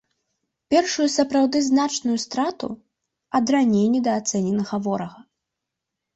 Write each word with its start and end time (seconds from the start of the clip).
Першую 0.73 1.03
сапраўды 1.15 1.57
значную 1.65 2.15
страту 2.25 2.69
ад 3.41 3.45
раней 3.57 3.87
недаацэненага 3.99 4.75
ворага. 4.89 5.19